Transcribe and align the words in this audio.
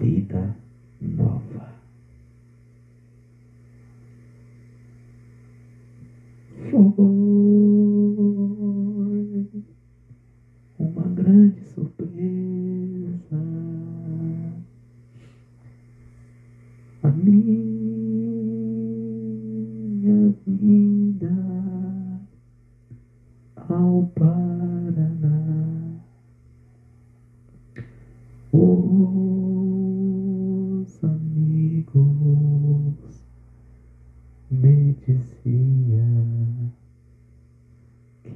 vida 0.00 0.56
nova. 1.00 1.68
Foi 6.70 6.80
uma 10.78 11.08
grande 11.14 11.62
surpresa. 11.66 13.38
A 17.02 17.10
minha 17.10 17.69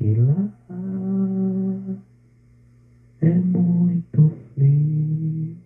que 0.05 0.15
lá 0.17 0.53
é 3.23 3.35
muito 3.39 4.31
frio 4.53 5.57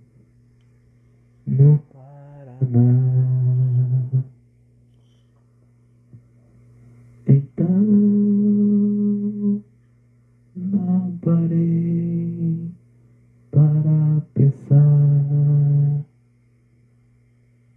no 1.45 1.79
Paraná. 1.93 2.95
Então 7.27 7.83
não 10.55 11.19
parei 11.21 12.71
para 13.51 14.23
pensar 14.35 16.05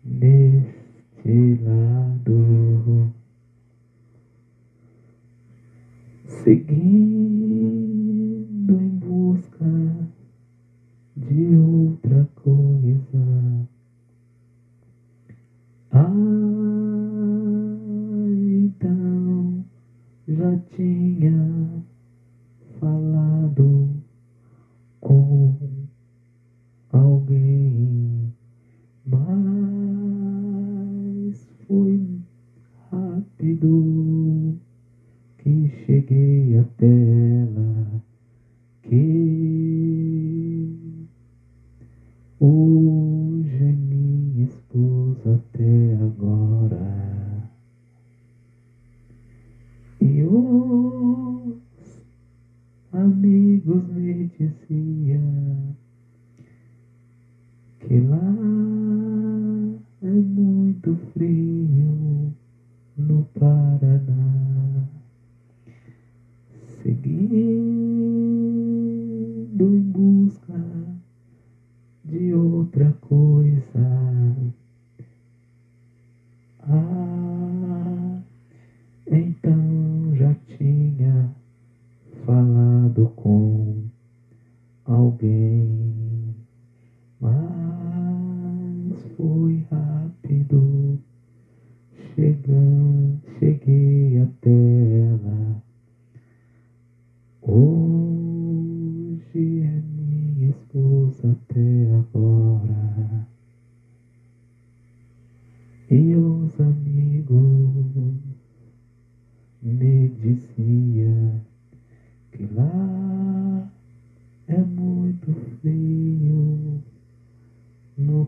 neste 0.06 1.56
lado, 1.64 2.41
de? 6.56 7.11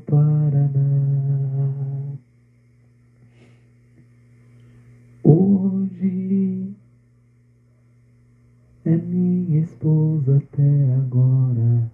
Paraná. 0.06 0.84
Hoje 5.24 6.75
é 8.86 8.97
minha 8.97 9.59
esposa 9.62 10.38
até 10.38 10.94
agora. 10.96 11.91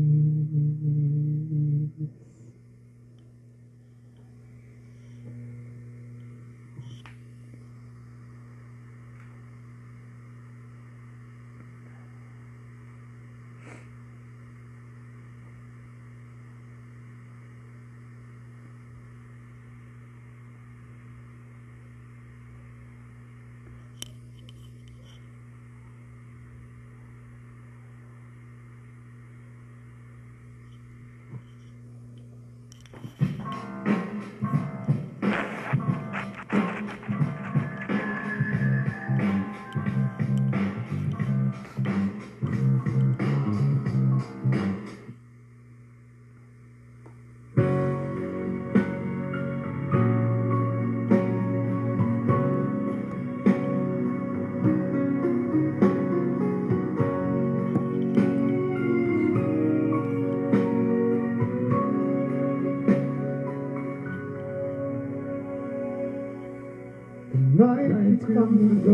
come 68.25 68.55
and 68.55 68.79
go. 68.83 68.93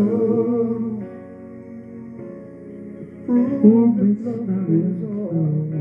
Oh, 3.30 3.94
it's 4.02 4.20
not 4.26 4.42
as 4.50 5.04
old. 5.06 5.72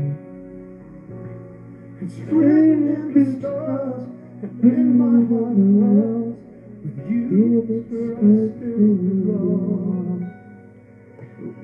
It's 2.01 2.17
written 2.29 2.81
in 2.93 3.03
the 3.15 3.23
stars 3.39 4.03
and 4.43 4.63
in 4.63 4.87
my 4.99 5.17
heart 5.29 5.57
and 5.57 5.71
lungs. 5.81 6.37
With 6.83 6.99
you, 7.09 7.65
it's 7.69 7.89
where 7.89 8.13
I 8.13 8.37
still 8.53 8.93
belong. 9.01 10.21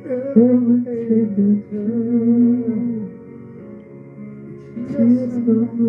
Every 0.05 0.77
taken 0.85 1.53
turn, 1.69 3.05
tears 4.87 5.35
love. 5.45 5.85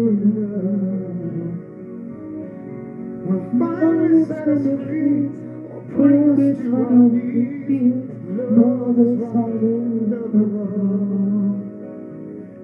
We'll 3.24 3.44
find 3.58 4.30
ourselves. 4.30 5.45
Prayers 5.90 6.58
from 6.58 7.12
me, 7.14 8.08
no 8.28 8.46
love 8.54 8.96
song, 9.20 10.08
the 10.10 10.16
other 10.16 10.44
wrong. 10.46 11.80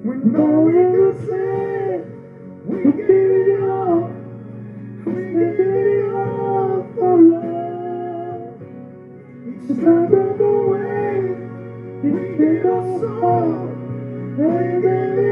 When 0.05 0.37
all 0.37 0.65
we 0.65 0.73
could 0.73 1.17
say, 1.29 2.05
we 2.67 2.83
gave 2.85 3.09
it 3.09 3.61
all, 3.63 4.11
we 5.07 5.13
gave 5.13 5.61
it 5.61 6.15
all 6.15 6.87
for 6.95 7.23
love. 7.23 8.63
Each 9.47 9.69
time 9.81 10.09
broke 10.11 10.41
away, 10.41 11.37
we 12.03 12.11
gave 12.39 12.67
our 12.67 13.01
soul, 13.01 13.69
and 14.39 14.39
we 14.39 14.83
gave 14.83 15.19
it 15.19 15.32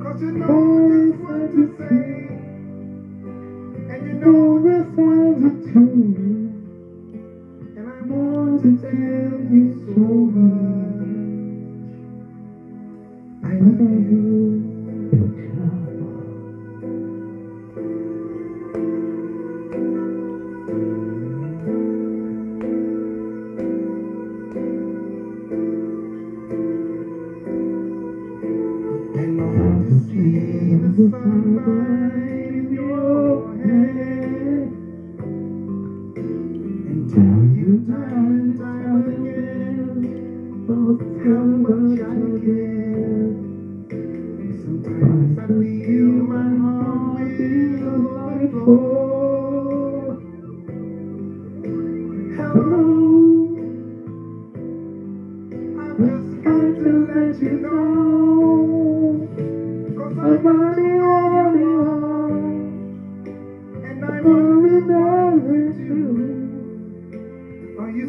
Cause 0.00 0.22
you 0.22 0.32
know 0.32 0.90
just 0.90 1.20
what 1.20 1.52
to 1.52 1.68
say, 1.78 2.28
and 3.74 4.06
you 4.06 4.14
know. 4.14 4.30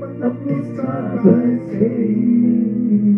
But 0.00 0.34
most 0.46 0.76
time 0.76 1.28
I 1.28 1.56
say 1.78 3.15